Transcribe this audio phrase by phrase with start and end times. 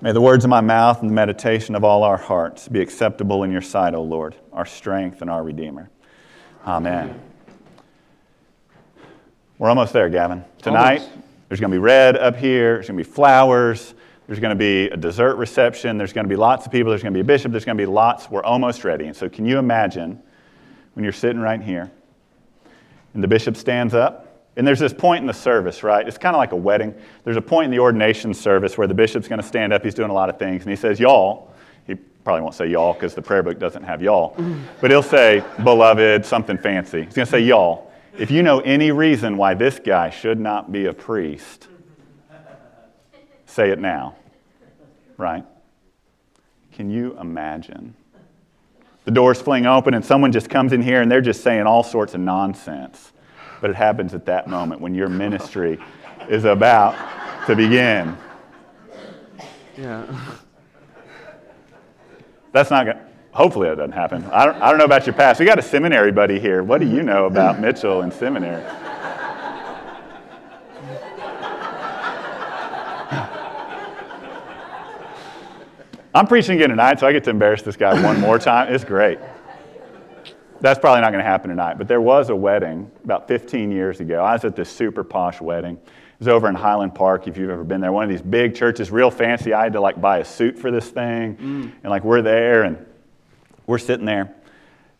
[0.00, 3.42] May the words of my mouth and the meditation of all our hearts be acceptable
[3.42, 5.90] in your sight, O Lord, our strength and our Redeemer.
[6.64, 7.20] Amen.
[9.58, 10.44] We're almost there, Gavin.
[10.62, 11.18] Tonight, almost.
[11.48, 13.94] there's going to be red up here, there's going to be flowers,
[14.28, 17.02] there's going to be a dessert reception, there's going to be lots of people, there's
[17.02, 18.30] going to be a bishop, there's going to be lots.
[18.30, 19.06] We're almost ready.
[19.06, 20.22] And so, can you imagine
[20.94, 21.90] when you're sitting right here
[23.14, 24.27] and the bishop stands up?
[24.58, 26.06] And there's this point in the service, right?
[26.06, 26.92] It's kind of like a wedding.
[27.22, 29.84] There's a point in the ordination service where the bishop's going to stand up.
[29.84, 30.64] He's doing a lot of things.
[30.64, 31.54] And he says, Y'all.
[31.86, 34.32] He probably won't say y'all because the prayer book doesn't have y'all.
[34.32, 34.60] Mm-hmm.
[34.80, 37.04] But he'll say, Beloved, something fancy.
[37.04, 37.92] He's going to say, Y'all.
[38.18, 41.68] If you know any reason why this guy should not be a priest,
[43.46, 44.16] say it now.
[45.16, 45.44] Right?
[46.72, 47.94] Can you imagine?
[49.04, 51.84] The doors fling open and someone just comes in here and they're just saying all
[51.84, 53.12] sorts of nonsense
[53.60, 55.78] but it happens at that moment when your ministry
[56.28, 56.94] is about
[57.46, 58.16] to begin.
[59.76, 60.06] Yeah.
[62.52, 64.24] That's not going to, hopefully that doesn't happen.
[64.32, 65.38] I don't, I don't know about your past.
[65.38, 66.62] We got a seminary buddy here.
[66.62, 68.64] What do you know about Mitchell and seminary?
[76.14, 78.72] I'm preaching again tonight, so I get to embarrass this guy one more time.
[78.72, 79.18] It's great.
[80.60, 84.00] That's probably not going to happen tonight, but there was a wedding about 15 years
[84.00, 84.22] ago.
[84.22, 85.76] I was at this super posh wedding.
[85.76, 87.92] It was over in Highland Park, if you've ever been there.
[87.92, 89.52] One of these big churches, real fancy.
[89.52, 91.36] I had to like buy a suit for this thing.
[91.36, 91.72] Mm.
[91.82, 92.84] And like we're there and
[93.66, 94.34] we're sitting there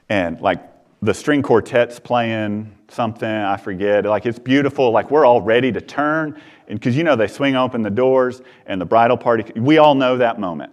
[0.09, 0.63] and like
[1.03, 4.05] the string quartet's playing something, I forget.
[4.05, 4.91] Like it's beautiful.
[4.91, 6.41] Like we're all ready to turn.
[6.69, 9.95] And because you know, they swing open the doors and the bridal party, we all
[9.95, 10.73] know that moment.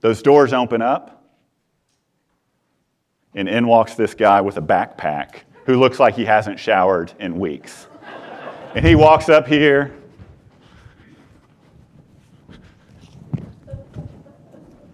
[0.00, 1.23] Those doors open up
[3.34, 7.38] and in walks this guy with a backpack who looks like he hasn't showered in
[7.38, 7.88] weeks.
[8.74, 9.94] And he walks up here.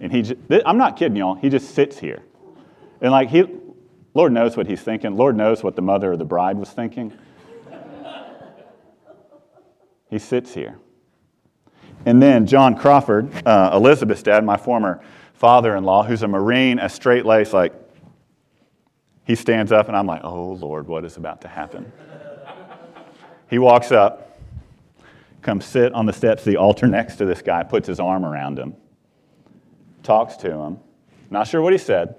[0.01, 2.23] And he, just, I'm not kidding y'all, he just sits here.
[3.01, 3.45] And like, he,
[4.15, 5.17] Lord knows what he's thinking.
[5.17, 7.13] Lord knows what the mother of the bride was thinking.
[10.09, 10.79] he sits here.
[12.07, 15.03] And then John Crawford, uh, Elizabeth's dad, my former
[15.35, 17.75] father in law, who's a Marine, a straight laced, like
[19.31, 21.93] he stands up, and I'm like, oh, Lord, what is about to happen?
[23.49, 24.41] he walks up,
[25.41, 28.25] comes sit on the steps of the altar next to this guy, puts his arm
[28.25, 28.75] around him,
[30.03, 30.81] talks to him.
[31.31, 32.17] Not sure what he said.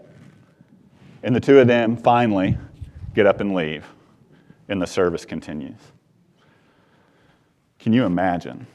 [1.21, 2.57] And the two of them finally
[3.13, 3.85] get up and leave,
[4.69, 5.81] and the service continues.
[7.77, 8.67] Can you imagine?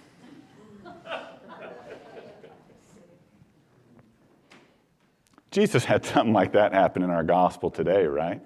[5.57, 8.43] Jesus had something like that happen in our gospel today, right?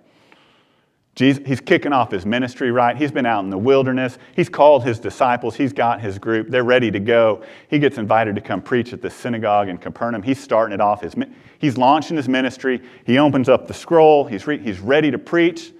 [1.16, 2.96] Jesus, he's kicking off his ministry, right?
[2.96, 4.16] He's been out in the wilderness.
[4.36, 5.56] He's called his disciples.
[5.56, 6.50] He's got his group.
[6.50, 7.42] They're ready to go.
[7.68, 10.22] He gets invited to come preach at the synagogue in Capernaum.
[10.22, 11.00] He's starting it off.
[11.00, 11.16] His,
[11.58, 12.80] he's launching his ministry.
[13.04, 14.24] He opens up the scroll.
[14.24, 15.72] He's, re, he's ready to preach.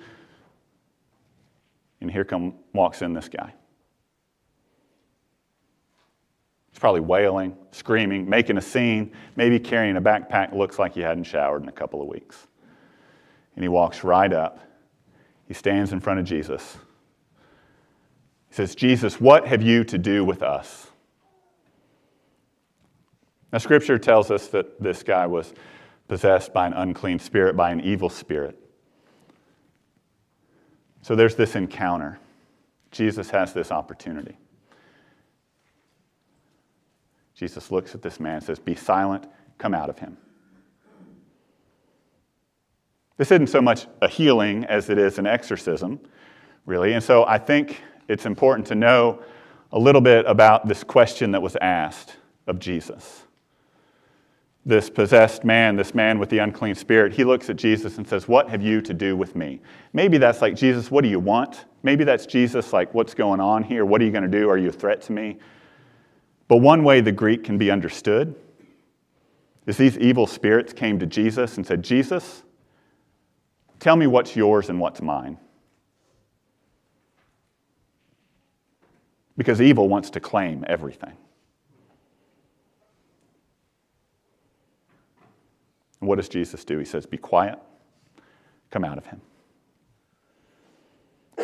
[2.01, 3.55] And here come, walks in this guy.
[6.81, 11.63] Probably wailing, screaming, making a scene, maybe carrying a backpack looks like he hadn't showered
[11.63, 12.47] in a couple of weeks.
[13.55, 14.59] And he walks right up.
[15.47, 16.79] He stands in front of Jesus.
[18.49, 20.87] He says, Jesus, what have you to do with us?
[23.53, 25.53] Now, Scripture tells us that this guy was
[26.09, 28.57] possessed by an unclean spirit, by an evil spirit.
[31.03, 32.19] So there's this encounter.
[32.91, 34.37] Jesus has this opportunity.
[37.41, 40.19] Jesus looks at this man and says, Be silent, come out of him.
[43.17, 46.01] This isn't so much a healing as it is an exorcism,
[46.67, 46.93] really.
[46.93, 49.23] And so I think it's important to know
[49.73, 53.23] a little bit about this question that was asked of Jesus.
[54.67, 58.29] This possessed man, this man with the unclean spirit, he looks at Jesus and says,
[58.29, 59.63] What have you to do with me?
[59.95, 61.65] Maybe that's like, Jesus, what do you want?
[61.83, 63.87] Maybe that's Jesus, like, what's going on here?
[63.87, 64.51] What are you going to do?
[64.51, 65.39] Are you a threat to me?
[66.51, 68.35] But one way the Greek can be understood
[69.67, 72.43] is these evil spirits came to Jesus and said, Jesus,
[73.79, 75.39] tell me what's yours and what's mine.
[79.37, 81.17] Because evil wants to claim everything.
[86.01, 86.81] And what does Jesus do?
[86.81, 87.61] He says, Be quiet,
[88.73, 89.21] come out of him.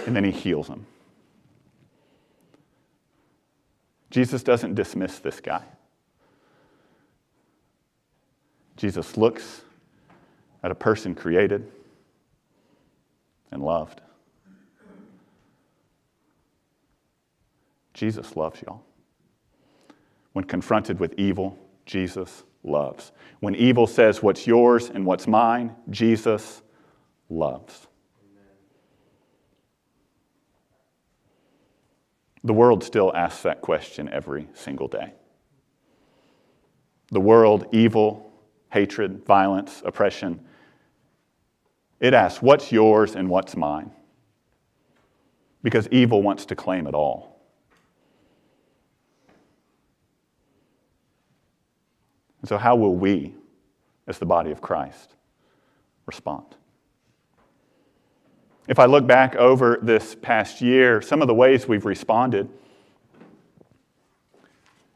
[0.04, 0.84] And then he heals him.
[4.16, 5.62] Jesus doesn't dismiss this guy.
[8.78, 9.60] Jesus looks
[10.62, 11.70] at a person created
[13.50, 14.00] and loved.
[17.92, 18.80] Jesus loves y'all.
[20.32, 23.12] when confronted with evil, Jesus loves.
[23.40, 26.62] When evil says what's yours and what's mine, Jesus
[27.28, 27.86] loves.
[32.46, 35.12] The world still asks that question every single day.
[37.10, 38.32] The world, evil,
[38.70, 40.46] hatred, violence, oppression,
[41.98, 43.90] it asks, What's yours and what's mine?
[45.64, 47.40] Because evil wants to claim it all.
[52.42, 53.34] And so, how will we,
[54.06, 55.16] as the body of Christ,
[56.06, 56.54] respond?
[58.68, 62.48] If I look back over this past year, some of the ways we've responded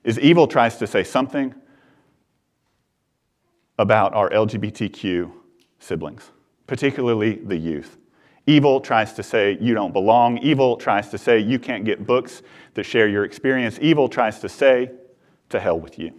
[0.03, 1.55] is evil tries to say something
[3.79, 5.31] about our LGBTQ
[5.79, 6.31] siblings,
[6.67, 7.97] particularly the youth.
[8.47, 10.39] Evil tries to say you don't belong.
[10.39, 12.43] Evil tries to say you can't get books
[12.75, 13.79] that share your experience.
[13.81, 14.91] Evil tries to say
[15.51, 16.13] to hell with you.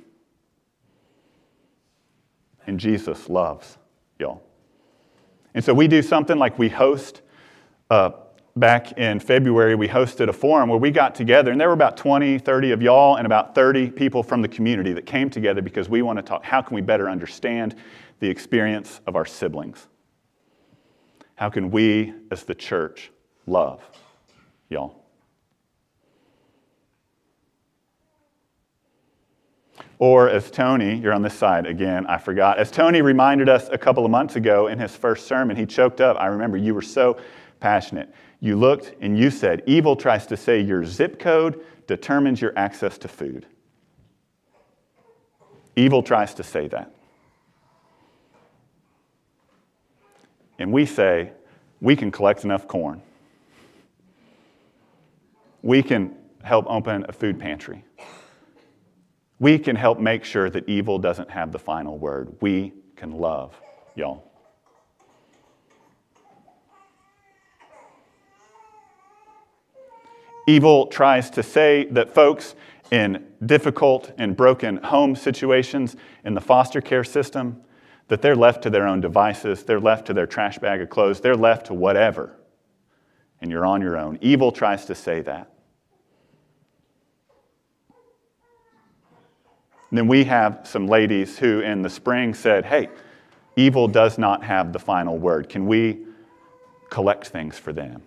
[2.67, 3.77] And Jesus loves
[4.19, 4.41] y'all.
[5.53, 7.21] And so we do something like we host
[7.91, 8.11] uh,
[8.55, 11.97] back in February, we hosted a forum where we got together, and there were about
[11.97, 15.89] 20, 30 of y'all, and about 30 people from the community that came together because
[15.89, 17.75] we want to talk how can we better understand
[18.21, 19.87] the experience of our siblings?
[21.35, 23.11] How can we, as the church,
[23.45, 23.81] love
[24.69, 24.95] y'all?
[29.99, 32.57] Or as Tony, you're on this side again, I forgot.
[32.57, 35.99] As Tony reminded us a couple of months ago in his first sermon, he choked
[35.99, 36.15] up.
[36.17, 37.17] I remember you were so
[37.61, 38.13] passionate.
[38.41, 42.97] You looked and you said, Evil tries to say your zip code determines your access
[42.97, 43.45] to food.
[45.75, 46.93] Evil tries to say that.
[50.59, 51.31] And we say,
[51.79, 53.01] we can collect enough corn.
[55.63, 57.83] We can help open a food pantry.
[59.39, 62.35] We can help make sure that evil doesn't have the final word.
[62.41, 63.59] We can love
[63.95, 64.30] y'all.
[70.47, 72.55] Evil tries to say that folks
[72.91, 75.95] in difficult and broken home situations
[76.25, 77.61] in the foster care system
[78.07, 81.21] that they're left to their own devices, they're left to their trash bag of clothes,
[81.21, 82.35] they're left to whatever.
[83.39, 84.17] And you're on your own.
[84.21, 85.49] Evil tries to say that.
[89.89, 92.89] And then we have some ladies who in the spring said, "Hey,
[93.55, 95.49] evil does not have the final word.
[95.49, 96.05] Can we
[96.89, 98.01] collect things for them?"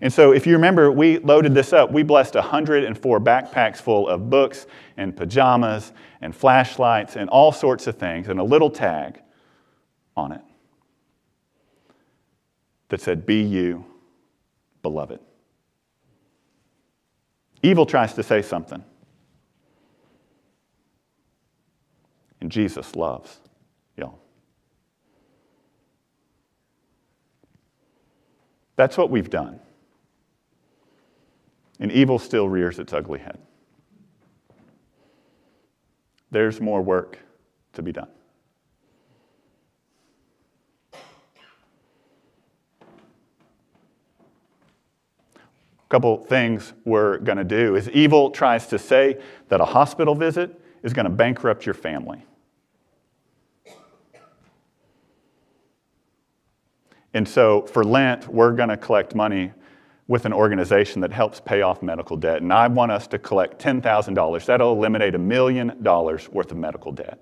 [0.00, 1.90] And so, if you remember, we loaded this up.
[1.90, 4.66] We blessed 104 backpacks full of books
[4.96, 9.20] and pajamas and flashlights and all sorts of things, and a little tag
[10.16, 10.40] on it
[12.88, 13.84] that said, Be you,
[14.82, 15.20] beloved.
[17.62, 18.84] Evil tries to say something,
[22.40, 23.40] and Jesus loves
[23.96, 24.20] y'all.
[28.76, 29.58] That's what we've done
[31.80, 33.38] and evil still rears its ugly head.
[36.30, 37.18] There's more work
[37.74, 38.08] to be done.
[40.92, 40.98] A
[45.88, 50.60] couple things we're going to do is evil tries to say that a hospital visit
[50.82, 52.22] is going to bankrupt your family.
[57.14, 59.52] And so for Lent, we're going to collect money
[60.08, 62.40] with an organization that helps pay off medical debt.
[62.40, 64.46] And I want us to collect $10,000.
[64.46, 67.20] That'll eliminate a million dollars worth of medical debt.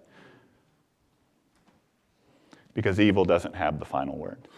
[2.75, 4.49] Because evil doesn't have the final word.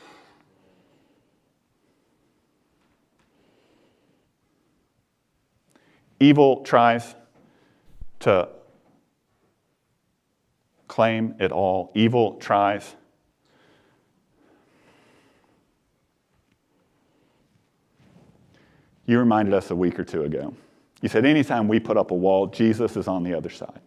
[6.21, 7.15] Evil tries
[8.21, 8.49] to
[10.89, 11.93] claim it all.
[11.95, 12.97] Evil tries
[19.09, 20.55] You reminded us a week or two ago.
[21.01, 23.81] You said, anytime we put up a wall, Jesus is on the other side.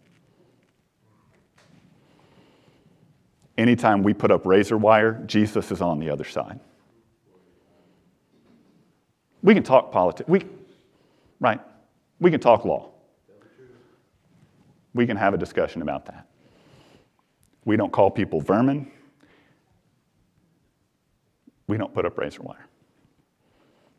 [3.56, 6.60] Anytime we put up razor wire, Jesus is on the other side.
[9.44, 10.28] We can talk politics.
[10.28, 10.44] We,
[11.40, 11.62] right?
[12.20, 12.90] We can talk law.
[14.96, 16.26] We can have a discussion about that.
[17.64, 18.92] We don't call people vermin.
[21.68, 22.68] We don't put up razor wire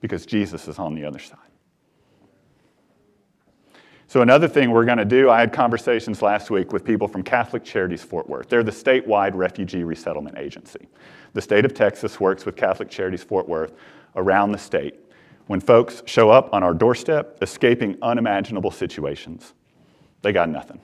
[0.02, 1.38] because Jesus is on the other side.
[4.08, 7.22] So, another thing we're going to do, I had conversations last week with people from
[7.22, 8.50] Catholic Charities Fort Worth.
[8.50, 10.86] They're the statewide refugee resettlement agency.
[11.32, 13.72] The state of Texas works with Catholic Charities Fort Worth
[14.14, 14.96] around the state
[15.46, 19.54] when folks show up on our doorstep escaping unimaginable situations.
[20.20, 20.80] They got nothing.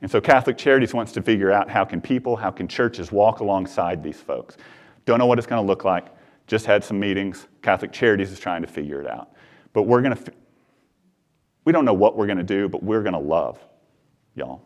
[0.00, 3.40] And so Catholic Charities wants to figure out how can people, how can churches walk
[3.40, 4.56] alongside these folks.
[5.04, 6.06] Don't know what it's going to look like.
[6.48, 7.46] Just had some meetings.
[7.62, 9.32] Catholic Charities is trying to figure it out.
[9.74, 10.32] But we're going to,
[11.64, 13.60] we don't know what we're going to do, but we're going to love
[14.34, 14.62] y'all.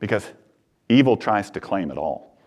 [0.00, 0.26] Because
[0.88, 2.38] evil tries to claim it all.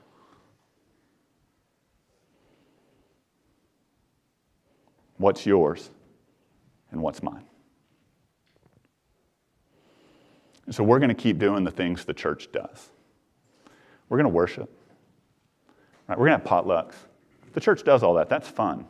[5.18, 5.92] What's yours
[6.90, 7.46] and what's mine?
[10.66, 12.90] And so we're going to keep doing the things the church does.
[14.10, 14.81] We're going to worship.
[16.12, 16.20] Right?
[16.20, 16.96] We're going to have potlucks.
[17.54, 18.28] The church does all that.
[18.28, 18.86] That's fun.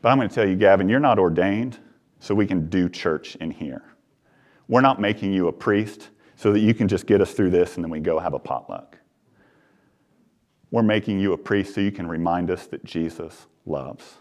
[0.00, 1.76] But I'm going to tell you, Gavin, you're not ordained
[2.20, 3.82] so we can do church in here.
[4.68, 7.74] We're not making you a priest so that you can just get us through this
[7.74, 8.96] and then we go have a potluck.
[10.70, 14.18] We're making you a priest so you can remind us that Jesus loves.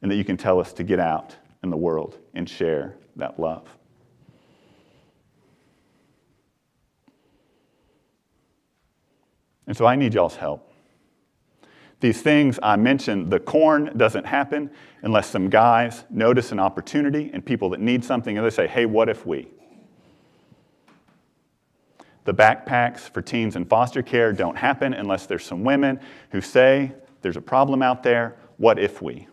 [0.00, 3.38] And that you can tell us to get out in the world and share that
[3.38, 3.68] love.
[9.66, 10.72] And so I need y'all's help.
[12.00, 14.70] These things I mentioned, the corn doesn't happen
[15.02, 18.86] unless some guys notice an opportunity and people that need something and they say, hey,
[18.86, 19.48] what if we?
[22.24, 26.00] The backpacks for teens in foster care don't happen unless there's some women
[26.30, 29.28] who say, there's a problem out there, what if we?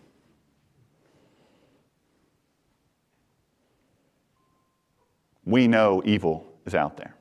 [5.43, 7.15] We know evil is out there.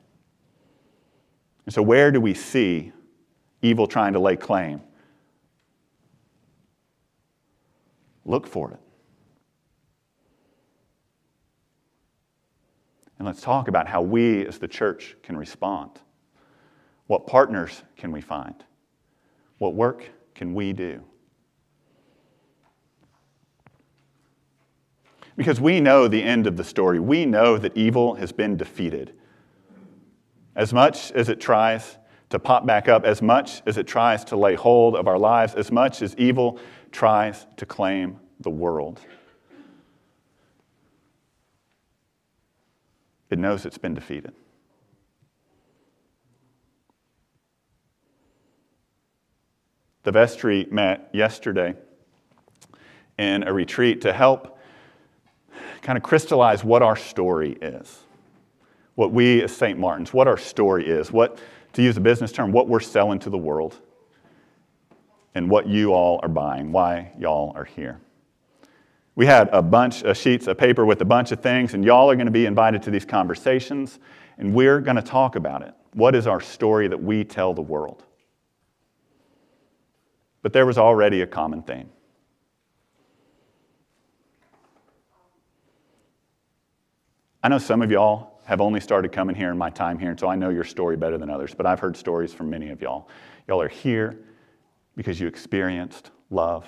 [1.65, 2.93] And so, where do we see
[3.63, 4.81] evil trying to lay claim?
[8.25, 8.81] Look for it.
[13.19, 15.91] And let's talk about how we as the church can respond.
[17.09, 18.55] What partners can we find?
[19.59, 21.03] What work can we do?
[25.37, 27.01] Because we know the end of the story.
[27.01, 29.15] We know that evil has been defeated.
[30.55, 31.98] As much as it tries
[32.31, 35.55] to pop back up, as much as it tries to lay hold of our lives,
[35.55, 36.59] as much as evil
[36.93, 39.01] tries to claim the world.
[43.31, 44.33] It knows it's been defeated.
[50.05, 51.75] The vestry met yesterday
[53.19, 54.59] in a retreat to help
[55.83, 57.99] kind of crystallize what our story is.
[58.95, 59.79] What we as St.
[59.79, 61.39] Martin's, what our story is, what,
[61.75, 63.77] to use a business term, what we're selling to the world
[65.35, 68.01] and what you all are buying, why y'all are here.
[69.15, 72.11] We had a bunch of sheets of paper with a bunch of things, and y'all
[72.11, 73.99] are going to be invited to these conversations,
[74.39, 75.75] and we're going to talk about it.
[75.95, 78.05] What is our story that we tell the world?
[80.43, 81.91] But there was already a common theme.
[87.43, 90.19] I know some of y'all have only started coming here in my time here, and
[90.19, 92.81] so I know your story better than others, but I've heard stories from many of
[92.81, 93.11] y'all.
[93.47, 94.19] Y'all are here
[94.97, 96.67] because you experienced love,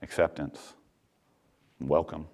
[0.00, 0.74] acceptance,
[1.80, 2.24] welcome.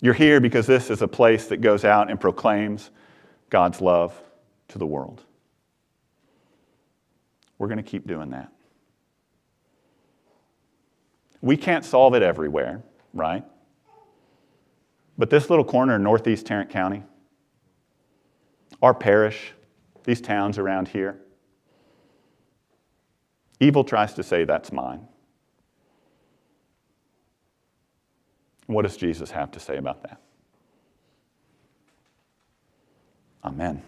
[0.00, 2.90] You're here because this is a place that goes out and proclaims
[3.50, 4.18] God's love
[4.68, 5.22] to the world.
[7.58, 8.50] We're going to keep doing that.
[11.42, 13.44] We can't solve it everywhere, right?
[15.20, 17.02] But this little corner in northeast Tarrant County,
[18.80, 19.52] our parish,
[20.04, 21.20] these towns around here,
[23.62, 25.06] Evil tries to say, That's mine.
[28.64, 30.22] What does Jesus have to say about that?
[33.44, 33.82] Amen.